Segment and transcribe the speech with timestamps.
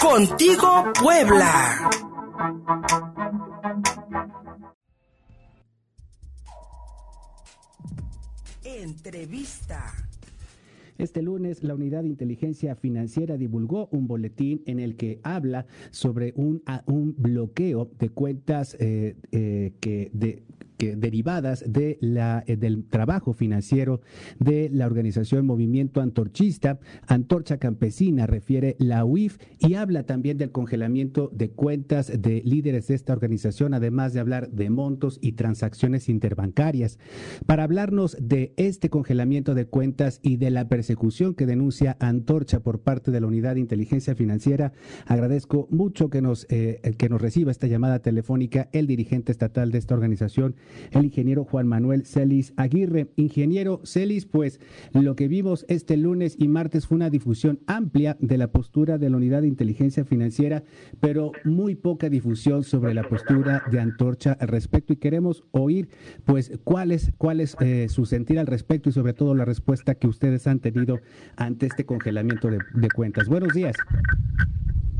[0.00, 1.90] Contigo Puebla.
[8.62, 9.92] Entrevista.
[10.98, 16.32] Este lunes, la Unidad de Inteligencia Financiera divulgó un boletín en el que habla sobre
[16.36, 20.44] un, un bloqueo de cuentas eh, eh, que de,
[20.78, 24.00] derivadas de la, eh, del trabajo financiero
[24.38, 26.78] de la organización Movimiento Antorchista.
[27.06, 32.94] Antorcha Campesina refiere la UIF y habla también del congelamiento de cuentas de líderes de
[32.94, 36.98] esta organización, además de hablar de montos y transacciones interbancarias.
[37.46, 42.80] Para hablarnos de este congelamiento de cuentas y de la persecución que denuncia Antorcha por
[42.80, 44.72] parte de la Unidad de Inteligencia Financiera,
[45.06, 49.78] agradezco mucho que nos, eh, que nos reciba esta llamada telefónica el dirigente estatal de
[49.78, 50.56] esta organización,
[50.90, 53.08] el ingeniero Juan Manuel Celis Aguirre.
[53.16, 54.60] Ingeniero Celis, pues
[54.92, 59.10] lo que vimos este lunes y martes fue una difusión amplia de la postura de
[59.10, 60.62] la Unidad de Inteligencia Financiera,
[61.00, 65.88] pero muy poca difusión sobre la postura de Antorcha al respecto y queremos oír
[66.24, 69.94] pues cuál es, cuál es eh, su sentir al respecto y sobre todo la respuesta
[69.94, 71.00] que ustedes han tenido
[71.36, 73.28] ante este congelamiento de, de cuentas.
[73.28, 73.76] Buenos días.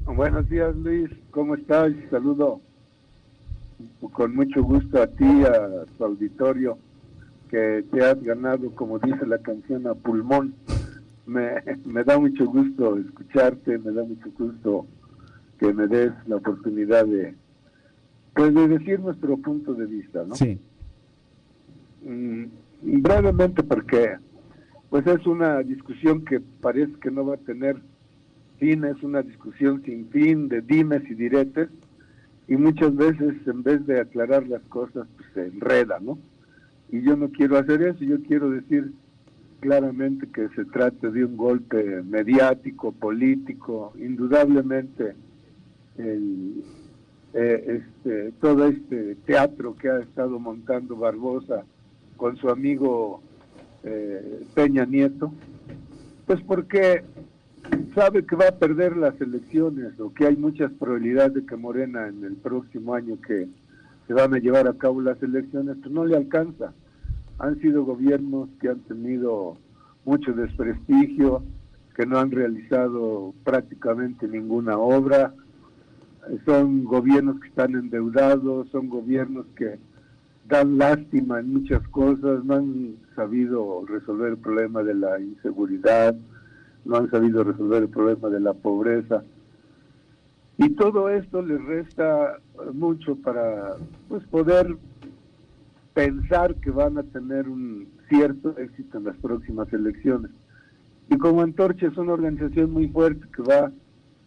[0.06, 1.92] Buenos días Luis, ¿cómo estás?
[2.10, 2.62] Saludo
[4.12, 6.78] con mucho gusto a ti, a tu auditorio,
[7.48, 10.54] que te has ganado, como dice la canción, a pulmón.
[11.26, 14.86] Me, me da mucho gusto escucharte, me da mucho gusto
[15.58, 17.34] que me des la oportunidad de,
[18.34, 20.34] pues, de decir nuestro punto de vista, ¿no?
[20.34, 20.58] Sí.
[22.04, 22.44] Mm,
[22.82, 24.16] brevemente porque
[24.90, 27.76] pues es una discusión que parece que no va a tener
[28.58, 31.68] fin, es una discusión sin fin de dimes y diretes,
[32.48, 36.18] y muchas veces en vez de aclarar las cosas pues, se enreda, ¿no?
[36.90, 38.92] Y yo no quiero hacer eso, yo quiero decir
[39.60, 45.14] claramente que se trata de un golpe mediático, político, indudablemente
[45.98, 46.62] el,
[47.34, 51.64] eh, este, todo este teatro que ha estado montando Barbosa
[52.16, 53.20] con su amigo
[53.84, 55.32] eh, Peña Nieto,
[56.26, 57.04] pues porque
[57.94, 62.06] sabe que va a perder las elecciones o que hay muchas probabilidades de que Morena
[62.06, 63.48] en el próximo año que
[64.06, 66.72] se van a llevar a cabo las elecciones, pues no le alcanza.
[67.38, 69.56] Han sido gobiernos que han tenido
[70.04, 71.42] mucho desprestigio,
[71.94, 75.34] que no han realizado prácticamente ninguna obra,
[76.44, 79.78] son gobiernos que están endeudados, son gobiernos que
[80.46, 86.14] dan lástima en muchas cosas, no han sabido resolver el problema de la inseguridad,
[86.84, 89.22] no han sabido resolver el problema de la pobreza.
[90.56, 92.38] Y todo esto les resta
[92.72, 93.74] mucho para
[94.08, 94.76] pues poder
[95.94, 100.30] pensar que van a tener un cierto éxito en las próximas elecciones.
[101.10, 103.72] Y como Antorcha es una organización muy fuerte que va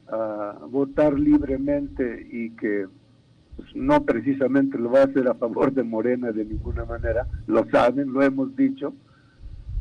[0.08, 2.88] a votar libremente y que
[3.56, 7.66] pues, no precisamente lo va a hacer a favor de Morena de ninguna manera, lo
[7.70, 8.94] saben, lo hemos dicho,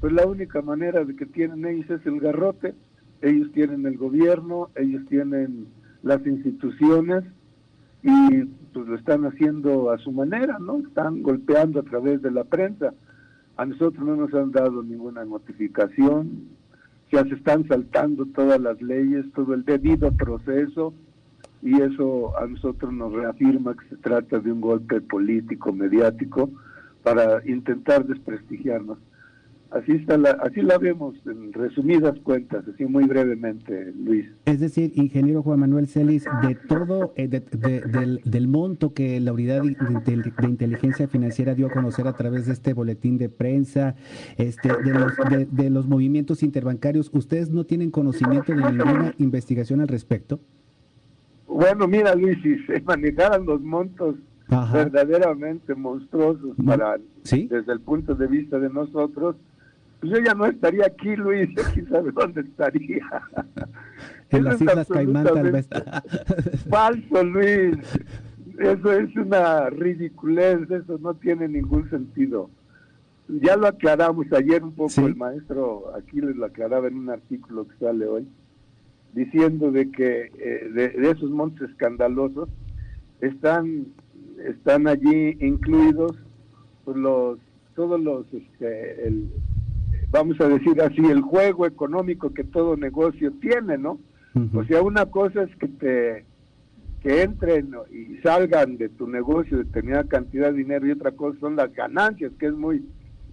[0.01, 2.75] pues la única manera de que tienen ellos es el garrote,
[3.21, 5.69] ellos tienen el gobierno, ellos tienen
[6.03, 7.25] las instituciones
[8.03, 10.79] y pues lo están haciendo a su manera, ¿no?
[10.79, 12.95] Están golpeando a través de la prensa.
[13.57, 16.49] A nosotros no nos han dado ninguna notificación,
[17.13, 20.95] ya se están saltando todas las leyes, todo el debido proceso
[21.61, 26.49] y eso a nosotros nos reafirma que se trata de un golpe político, mediático,
[27.03, 28.99] para intentar desprestigiarnos.
[29.71, 34.27] Así está la, así la vemos en resumidas cuentas, así muy brevemente, Luis.
[34.45, 40.49] Es decir, ingeniero Juan Manuel Celis, de todo, eh, del, monto que la unidad de,
[40.49, 43.95] inteligencia financiera dio a conocer a través de este boletín de prensa,
[44.39, 45.13] este, de los,
[45.53, 50.41] de, los movimientos interbancarios, ¿ustedes no tienen conocimiento de ninguna investigación al respecto?
[51.47, 54.17] Bueno, mira, Luis, si se manejaran los montos
[54.73, 59.37] verdaderamente monstruosos para desde el punto de vista de nosotros,
[60.03, 63.07] yo ya no estaría aquí, Luis, quién sabe dónde estaría.
[64.31, 65.69] En las Islas Caimán tal vez.
[66.69, 67.77] Falso, Luis.
[68.59, 72.51] Eso es una ridiculez, eso no tiene ningún sentido.
[73.29, 77.67] Ya lo aclaramos ayer un poco, el maestro aquí les lo aclaraba en un artículo
[77.67, 78.29] que sale hoy,
[79.13, 82.49] diciendo de que eh, de, esos montes escandalosos
[83.21, 83.87] están,
[84.45, 86.17] están allí incluidos
[86.87, 87.39] los
[87.77, 89.31] todos los este, el,
[90.11, 93.99] vamos a decir así, el juego económico que todo negocio tiene, ¿no?
[94.55, 96.25] O sea, una cosa es que te
[97.03, 101.57] que entren y salgan de tu negocio determinada cantidad de dinero y otra cosa son
[101.57, 102.85] las ganancias, que es muy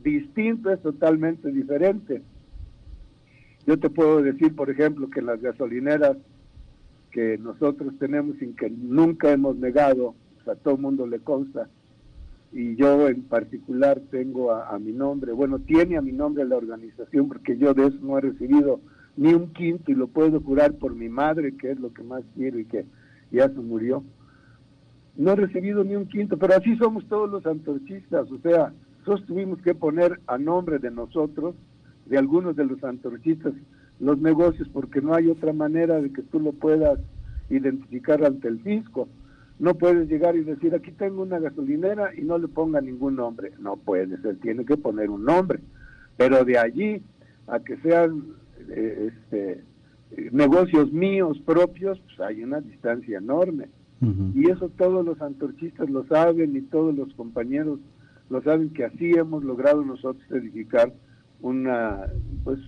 [0.04, 2.22] distinto, es totalmente diferente.
[3.66, 6.16] Yo te puedo decir, por ejemplo, que las gasolineras
[7.12, 10.16] que nosotros tenemos y que nunca hemos negado,
[10.46, 11.68] a todo el mundo le consta,
[12.52, 17.28] y yo en particular tengo a, mi nombre, bueno, tiene a mi nombre la organización
[17.28, 18.80] porque yo de eso no he recibido
[19.16, 22.24] ni un quinto y lo puedo jurar por mi madre, que es lo que más
[22.36, 22.86] quiero y que
[23.32, 24.04] ya se murió.
[25.16, 29.26] No he recibido ni un quinto, pero así somos todos los antorchistas, o sea, nosotros
[29.26, 31.56] tuvimos que poner a nombre de nosotros,
[32.06, 33.54] de algunos de los antorchistas,
[34.00, 37.00] los negocios, porque no hay otra manera de que tú lo puedas
[37.50, 39.08] identificar ante el fisco.
[39.60, 43.52] No puedes llegar y decir, aquí tengo una gasolinera y no le ponga ningún nombre.
[43.60, 45.60] No puede ser, tiene que poner un nombre.
[46.16, 47.02] Pero de allí
[47.48, 48.24] a que sean
[48.70, 49.64] eh, este,
[50.32, 53.70] negocios míos propios, pues hay una distancia enorme.
[54.36, 57.80] Y eso todos los antorchistas lo saben y todos los compañeros
[58.30, 60.94] lo saben que así hemos logrado nosotros edificar
[61.42, 62.06] una
[62.44, 62.60] pues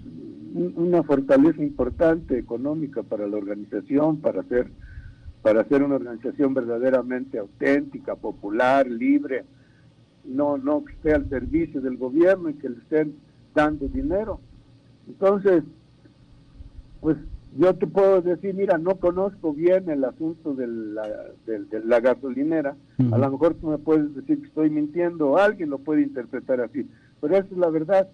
[0.55, 4.71] una fortaleza importante económica para la organización, para hacer
[5.41, 9.45] para hacer una organización verdaderamente auténtica, popular, libre,
[10.25, 13.15] no, no que esté al servicio del gobierno y que le estén
[13.55, 14.39] dando dinero.
[15.07, 15.63] Entonces,
[17.01, 17.17] pues
[17.57, 21.07] yo te puedo decir, mira, no conozco bien el asunto de la,
[21.45, 22.75] de, la gasolinera,
[23.11, 26.87] a lo mejor tú me puedes decir que estoy mintiendo, alguien lo puede interpretar así,
[27.19, 28.07] pero esa es la verdad.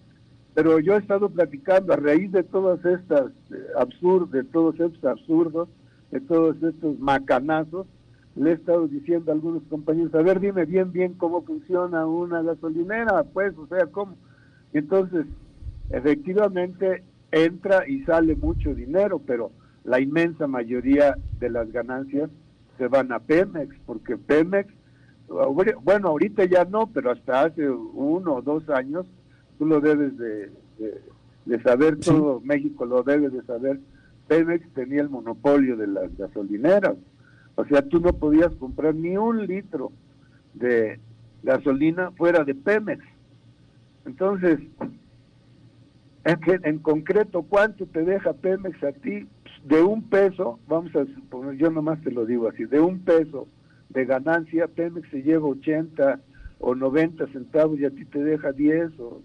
[0.54, 5.04] Pero yo he estado platicando a raíz de todas estas eh, absurdos, de todos estos
[5.04, 5.68] absurdos,
[6.12, 7.88] de todos estos macanazos,
[8.36, 12.42] le he estado diciendo a algunos compañeros, a ver, dime bien, bien cómo funciona una
[12.42, 14.16] gasolinera, pues, o sea, cómo.
[14.74, 15.26] Entonces,
[15.90, 19.52] efectivamente, entra y sale mucho dinero, pero
[19.84, 22.30] la inmensa mayoría de las ganancias
[22.78, 24.74] se van a Pemex, porque Pemex,
[25.84, 29.06] bueno, ahorita ya no, pero hasta hace uno o dos años,
[29.58, 33.80] tú lo debes de, saber, todo México lo debe de saber,
[34.28, 36.96] Pemex tenía el monopolio de las gasolineras.
[37.56, 39.92] O sea, tú no podías comprar ni un litro
[40.54, 41.00] de
[41.44, 43.04] gasolina fuera de Pemex.
[44.06, 44.60] Entonces,
[46.24, 49.28] en, en concreto, ¿cuánto te deja Pemex a ti?
[49.64, 53.48] De un peso, vamos a suponer, yo nomás te lo digo así, de un peso
[53.90, 56.20] de ganancia, Pemex se lleva 80
[56.60, 59.00] o 90 centavos y a ti te deja 10.
[59.00, 59.22] O,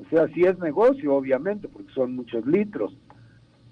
[0.00, 2.96] o sea, sí es negocio, obviamente, porque son muchos litros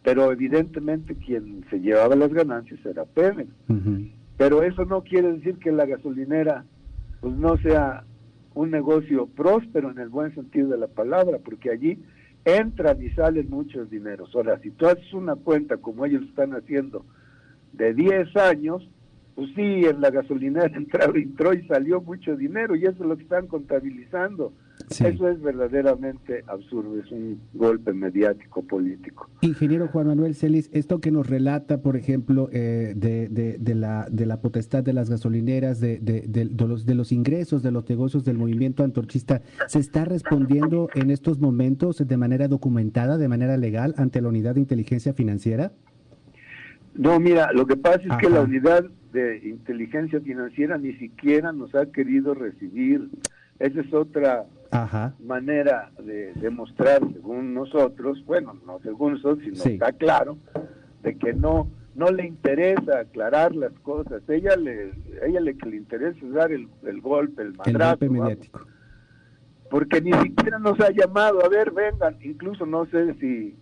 [0.02, 3.50] pero evidentemente quien se llevaba las ganancias era Pemex.
[4.37, 6.64] Pero eso no quiere decir que la gasolinera
[7.20, 8.05] pues no sea
[8.55, 11.99] un negocio próspero en el buen sentido de la palabra, porque allí
[12.44, 14.35] entran y salen muchos dineros.
[14.35, 17.05] Ahora, si tú haces una cuenta como ellos están haciendo
[17.73, 18.88] de 10 años,
[19.35, 23.17] pues sí, en la gasolinera entró, entró y salió mucho dinero y eso es lo
[23.17, 24.52] que están contabilizando.
[24.90, 29.31] Eso es verdaderamente absurdo, es un golpe mediático político.
[29.40, 34.26] Ingeniero Juan Manuel Celis, esto que nos relata, por ejemplo, eh, de, de, la, de
[34.26, 38.37] la potestad de las gasolineras, de, de, los, de los ingresos de los negocios del
[38.37, 44.20] movimiento antorchista, ¿se está respondiendo en estos momentos de manera documentada, de manera legal, ante
[44.20, 45.72] la unidad de inteligencia financiera?
[46.94, 51.75] No, mira, lo que pasa es que la unidad de inteligencia financiera ni siquiera nos
[51.76, 53.08] ha querido recibir.
[53.60, 54.46] Esa es otra
[55.20, 60.38] manera de demostrar, según nosotros, bueno, no según nosotros, sino está claro,
[61.02, 64.23] de que no no le interesa aclarar las cosas.
[64.28, 64.92] Ella le
[65.26, 66.68] ella le que le interesa es dar el,
[67.00, 68.09] golpe, el madrazo.
[68.09, 68.61] mediático.
[69.71, 73.56] Porque ni siquiera nos ha llamado, a ver, vengan, incluso no sé si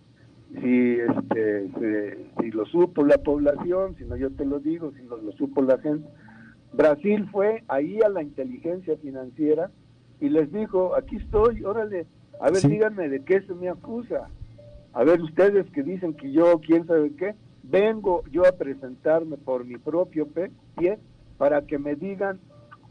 [0.61, 5.17] si este si lo supo la población, si no yo te lo digo, si no
[5.17, 6.07] lo supo la gente.
[6.73, 9.71] Brasil fue ahí a la inteligencia financiera
[10.19, 12.05] y les dijo, aquí estoy, órale,
[12.39, 14.29] a ver, díganme de qué se me acusa.
[14.93, 19.65] A ver, ustedes que dicen que yo, quién sabe qué, vengo yo a presentarme por
[19.65, 20.99] mi propio pie
[21.37, 22.39] para que me digan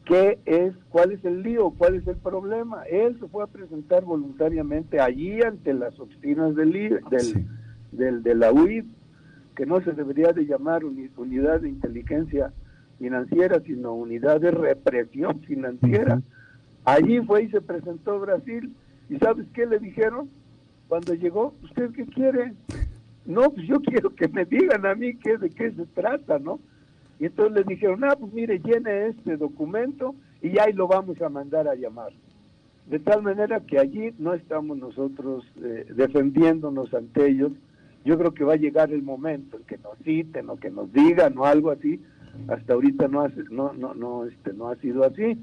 [0.04, 2.82] qué es, cuál es el lío, cuál es el problema.
[2.84, 7.46] Él se fue a presentar voluntariamente allí ante las oficinas del, del,
[7.92, 8.84] del, de la UID,
[9.54, 12.52] que no se debería de llamar unidad de inteligencia
[12.98, 16.22] financiera, sino unidad de represión financiera.
[16.88, 18.74] Allí fue y se presentó Brasil.
[19.10, 20.30] ¿Y sabes qué le dijeron?
[20.88, 22.54] Cuando llegó, ¿usted qué quiere?
[23.26, 26.60] No, pues yo quiero que me digan a mí qué, de qué se trata, ¿no?
[27.20, 31.28] Y entonces le dijeron, ah, pues mire, llene este documento y ahí lo vamos a
[31.28, 32.10] mandar a llamar.
[32.86, 37.52] De tal manera que allí no estamos nosotros eh, defendiéndonos ante ellos.
[38.06, 40.90] Yo creo que va a llegar el momento en que nos citen o que nos
[40.90, 42.00] digan o algo así.
[42.48, 45.38] Hasta ahorita no, no, no, no, este, no ha sido así.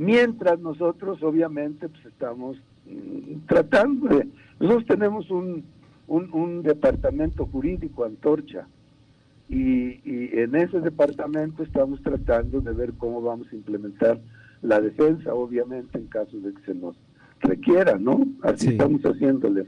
[0.00, 4.26] Mientras nosotros obviamente pues estamos mm, tratando de...
[4.58, 5.62] Nosotros tenemos un,
[6.08, 8.66] un, un departamento jurídico, Antorcha,
[9.50, 14.18] y, y en ese departamento estamos tratando de ver cómo vamos a implementar
[14.62, 16.96] la defensa, obviamente, en caso de que se nos
[17.40, 18.26] requiera, ¿no?
[18.42, 18.72] Así Sí.
[18.72, 19.66] estamos haciéndole.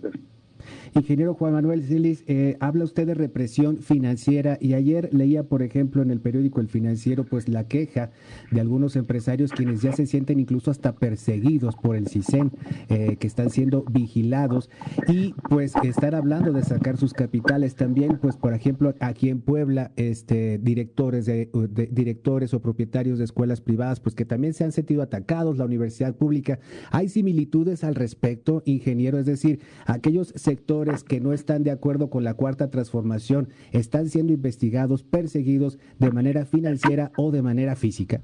[0.95, 6.03] Ingeniero Juan Manuel Silis, eh, habla usted de represión financiera y ayer leía, por ejemplo,
[6.03, 8.11] en el periódico El Financiero, pues la queja
[8.51, 12.51] de algunos empresarios quienes ya se sienten incluso hasta perseguidos por el CISEN,
[12.91, 14.69] eh, que están siendo vigilados
[15.09, 19.93] y pues estar hablando de sacar sus capitales también, pues por ejemplo, aquí en Puebla,
[19.97, 21.49] este directores de-
[21.91, 26.15] directores o propietarios de escuelas privadas, pues que también se han sentido atacados, la universidad
[26.15, 26.59] pública.
[26.91, 29.19] ¿Hay similitudes al respecto, ingeniero?
[29.19, 34.33] Es decir, aquellos sectores que no están de acuerdo con la cuarta transformación están siendo
[34.33, 38.21] investigados, perseguidos de manera financiera o de manera física.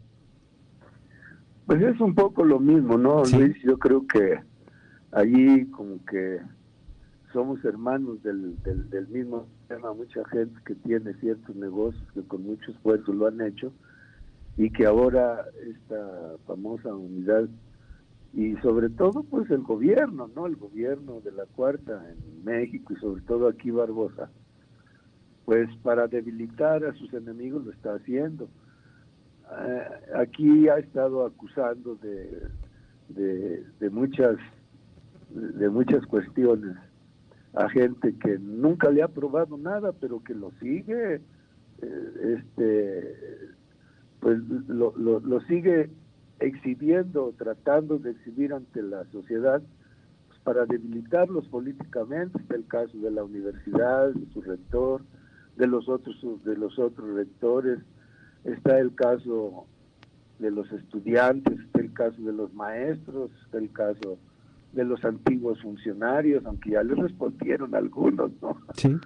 [1.66, 3.38] Pues es un poco lo mismo, ¿no, Sí.
[3.38, 3.56] Luis?
[3.62, 4.40] Yo creo que
[5.12, 6.38] allí como que
[7.32, 12.42] somos hermanos del, del, del mismo tema, mucha gente que tiene ciertos negocios que con
[12.42, 13.72] mucho esfuerzo lo han hecho
[14.56, 17.48] y que ahora esta famosa unidad
[18.34, 20.46] y sobre todo pues el gobierno, ¿no?
[20.46, 24.30] El gobierno de la cuarta en México y sobre todo aquí Barbosa,
[25.44, 28.48] pues para debilitar a sus enemigos lo está haciendo.
[29.50, 32.48] Eh, aquí ha estado acusando de,
[33.08, 34.36] de, muchas
[35.30, 36.76] de muchas cuestiones
[37.54, 41.22] a gente que nunca le ha probado nada pero que lo sigue
[41.80, 43.48] eh, este
[44.20, 45.88] pues lo, lo sigue
[46.40, 49.62] exhibiendo tratando de exhibir ante la sociedad
[50.28, 55.02] pues, para debilitarlos políticamente está el caso de la universidad de su rector
[55.56, 57.78] de los otros de los otros rectores
[58.44, 59.66] está el caso
[60.38, 64.18] de los estudiantes, está el caso de los maestros, está el caso
[64.72, 68.56] de los antiguos funcionarios, aunque ya les respondieron algunos, ¿no?
[68.74, 68.96] Sí.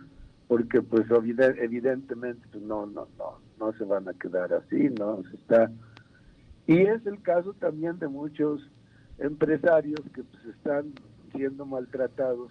[0.47, 5.23] Porque pues evide- evidentemente pues, no, no, no, no se van a quedar así, ¿no?
[5.31, 5.73] Se está
[6.67, 8.61] y es el caso también de muchos
[9.19, 10.93] empresarios que pues están
[11.33, 12.51] siendo maltratados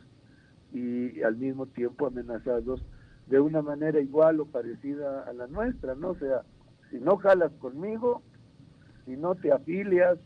[0.72, 2.82] y al mismo tiempo amenazados
[3.28, 6.10] de una manera igual o parecida a la nuestra, ¿no?
[6.12, 6.44] O sea,
[6.90, 8.24] si no jalas conmigo,
[9.06, 10.18] si no te afilias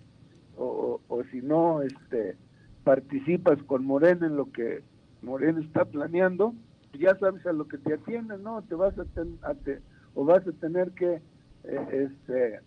[0.58, 2.38] o, o- si no este
[2.84, 4.84] participas con Morena en lo que
[5.22, 6.54] Morena está planeando,
[6.92, 8.63] pues ya sabes a lo que te atienden, ¿no?
[8.63, 9.82] Te vas a, ten- a te-
[10.13, 11.22] o vas a tener que
[11.63, 12.60] eh, este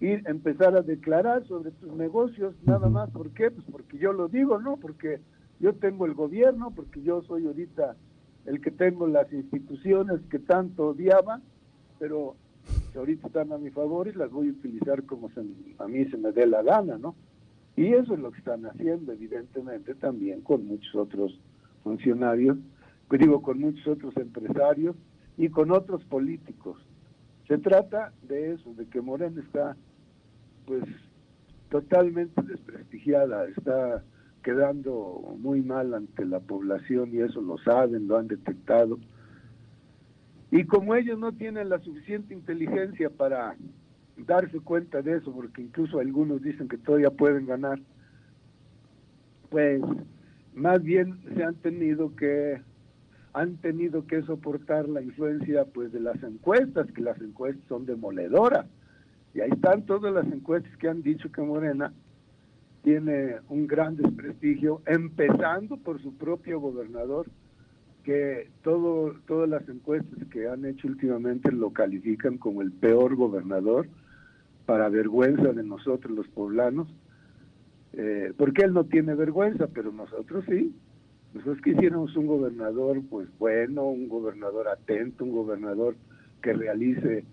[0.00, 3.50] ir empezar a declarar sobre tus negocios nada más, ¿por qué?
[3.50, 4.76] Pues porque yo lo digo, ¿no?
[4.76, 5.20] Porque
[5.58, 7.96] yo tengo el gobierno, porque yo soy ahorita
[8.44, 11.40] el que tengo las instituciones que tanto odiaba,
[11.98, 12.36] pero
[12.92, 15.44] que ahorita están a mi favor y las voy a utilizar como se-
[15.78, 17.16] a mí se me dé la gana, ¿no?
[17.76, 21.40] Y eso es lo que están haciendo, evidentemente, también con muchos otros
[21.82, 22.56] funcionarios,
[23.10, 24.96] digo, con muchos otros empresarios
[25.36, 26.78] y con otros políticos.
[27.46, 29.76] Se trata de eso, de que Morena está,
[30.68, 30.84] pues,
[31.70, 34.04] totalmente desprestigiada, está
[34.42, 38.98] quedando muy mal ante la población y eso lo saben, lo han detectado.
[40.50, 43.56] Y como ellos no tienen la suficiente inteligencia para
[44.18, 47.80] darse cuenta de eso, porque incluso algunos dicen que todavía pueden ganar,
[49.48, 49.80] pues
[50.54, 52.60] más bien se han tenido que
[53.32, 58.66] han tenido que soportar la influencia pues de las encuestas, que las encuestas son demoledoras.
[59.38, 61.92] Y ahí están todas las encuestas que han dicho que Morena
[62.82, 67.26] tiene un gran desprestigio, empezando por su propio gobernador,
[68.02, 73.86] que todo, todas las encuestas que han hecho últimamente lo califican como el peor gobernador,
[74.66, 76.88] para vergüenza de nosotros los poblanos,
[77.92, 80.74] eh, porque él no tiene vergüenza, pero nosotros sí.
[81.32, 85.94] Nosotros quisiéramos un gobernador pues bueno, un gobernador atento, un gobernador
[86.42, 87.24] que realice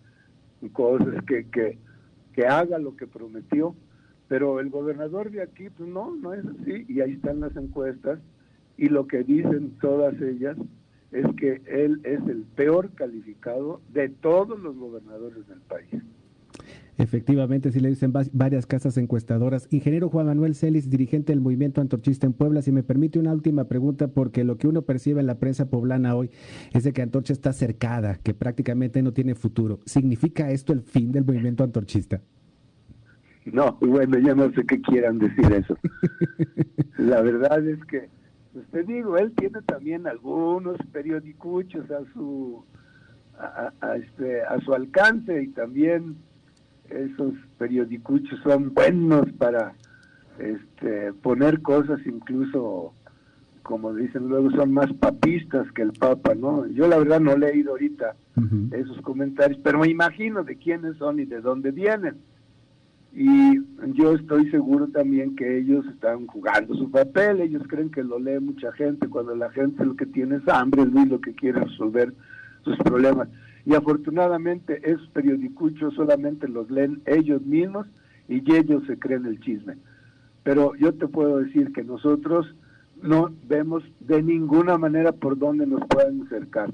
[0.71, 1.79] cosas, que, que,
[2.35, 3.75] que haga lo que prometió,
[4.27, 8.19] pero el gobernador de aquí pues no, no es así, y ahí están las encuestas,
[8.77, 10.57] y lo que dicen todas ellas
[11.13, 16.03] es que él es el peor calificado de todos los gobernadores del país.
[16.97, 19.67] Efectivamente, sí le dicen va- varias casas encuestadoras.
[19.69, 23.65] Ingeniero Juan Manuel Celis, dirigente del movimiento antorchista en Puebla, si me permite una última
[23.65, 26.29] pregunta, porque lo que uno percibe en la prensa poblana hoy
[26.73, 29.79] es de que Antorcha está cercada, que prácticamente no tiene futuro.
[29.85, 32.21] ¿Significa esto el fin del movimiento antorchista?
[33.45, 35.77] No, bueno, yo no sé qué quieran decir eso.
[36.97, 38.07] La verdad es que,
[38.53, 42.63] pues te digo, él tiene también algunos periodicuchos a su
[43.37, 46.15] a este a su alcance y también
[46.89, 49.73] esos periodicuchos son buenos para
[50.39, 52.93] este poner cosas incluso
[53.65, 56.67] como dicen luego, son más papistas que el Papa, ¿no?
[56.67, 58.15] Yo la verdad no he leído ahorita
[58.71, 62.15] esos comentarios, pero me imagino de quiénes son y de dónde vienen.
[63.11, 63.59] Y
[63.93, 68.39] yo estoy seguro también que ellos están jugando su papel, ellos creen que lo lee
[68.39, 72.13] mucha gente, cuando la gente lo que tiene es hambre, Luis lo que quiere resolver
[72.63, 73.29] sus problemas.
[73.65, 77.87] Y afortunadamente esos periodicuchos solamente los leen ellos mismos
[78.27, 79.77] y ellos se creen el chisme.
[80.43, 82.55] Pero yo te puedo decir que nosotros
[83.01, 86.71] no vemos de ninguna manera por dónde nos pueden acercar.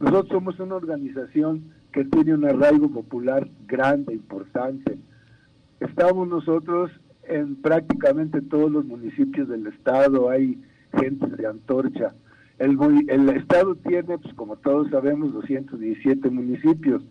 [0.00, 4.98] Nosotros somos una organización que tiene un arraigo popular grande, importante.
[5.80, 6.90] Estamos nosotros
[7.24, 10.58] en prácticamente todos los municipios del estado, hay
[10.98, 12.14] gente de antorcha.
[12.58, 12.76] El,
[13.08, 17.02] el estado tiene, pues como todos sabemos, 217 municipios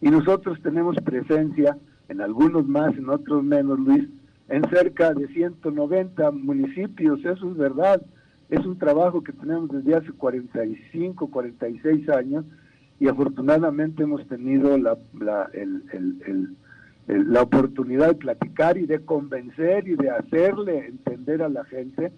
[0.00, 1.76] y nosotros tenemos presencia
[2.08, 4.08] en algunos más, en otros menos, Luis,
[4.48, 8.02] en cerca de 190 municipios, eso es verdad.
[8.50, 12.44] Es un trabajo que tenemos desde hace 45, 46 años
[13.00, 15.50] y afortunadamente hemos tenido la, la,
[17.06, 22.12] la oportunidad de platicar y de convencer y de hacerle entender a la gente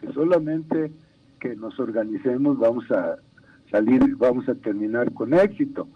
[0.00, 0.90] que solamente
[1.38, 3.16] que nos organicemos vamos a
[3.70, 5.88] salir, vamos a terminar con éxito.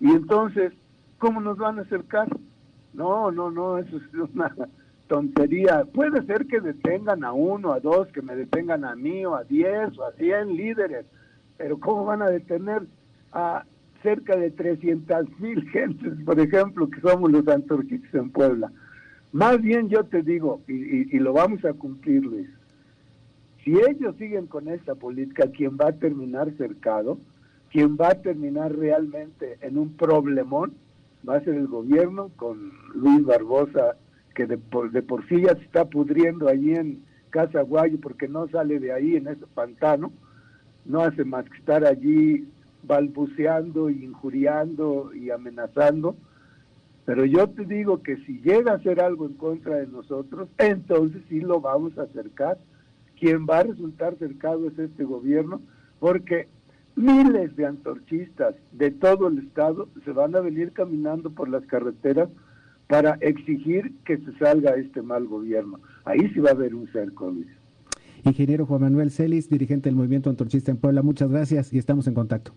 [0.00, 0.72] Y entonces,
[1.18, 2.28] ¿cómo nos van a acercar?
[2.92, 4.54] No, no, no, eso es una
[5.08, 5.84] tontería.
[5.84, 9.44] Puede ser que detengan a uno, a dos, que me detengan a mí, o a
[9.44, 11.06] diez, o a cien líderes,
[11.56, 12.82] pero ¿cómo van a detener
[13.32, 13.64] a
[14.02, 18.70] cerca de 300 mil gentes, por ejemplo, que somos los antorchistas en Puebla?
[19.32, 22.48] Más bien yo te digo, y, y lo vamos a cumplir, Luis,
[23.66, 27.18] si ellos siguen con esta política, quien va a terminar cercado,
[27.72, 30.74] quien va a terminar realmente en un problemón,
[31.28, 33.96] va a ser el gobierno con Luis Barbosa
[34.36, 38.28] que de por, de por sí ya se está pudriendo allí en Casa Guayo porque
[38.28, 40.12] no sale de ahí en ese pantano,
[40.84, 42.46] no hace más que estar allí
[42.84, 46.14] balbuceando injuriando y amenazando.
[47.04, 51.20] Pero yo te digo que si llega a hacer algo en contra de nosotros, entonces
[51.28, 52.58] sí lo vamos a acercar.
[53.18, 55.60] Quien va a resultar cercado es este gobierno,
[55.98, 56.48] porque
[56.96, 62.28] miles de antorchistas de todo el estado se van a venir caminando por las carreteras
[62.88, 65.80] para exigir que se salga este mal gobierno.
[66.04, 67.48] Ahí sí va a haber un cerco, Luis.
[68.24, 72.14] Ingeniero Juan Manuel Celis, dirigente del Movimiento Antorchista en Puebla, muchas gracias y estamos en
[72.14, 72.52] contacto.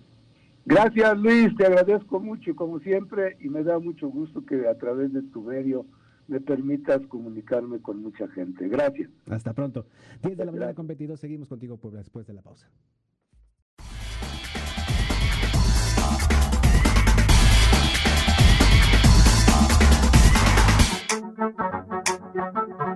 [0.65, 5.13] Gracias, Luis, te agradezco mucho, como siempre, y me da mucho gusto que a través
[5.13, 5.86] de tu medio
[6.30, 8.68] me permitas comunicarme con mucha gente.
[8.68, 9.10] Gracias.
[9.30, 9.86] Hasta pronto.
[10.24, 12.70] 10 de la mañana con 22, seguimos contigo, Puebla, después de la pausa.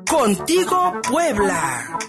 [0.08, 2.00] Contigo Puebla.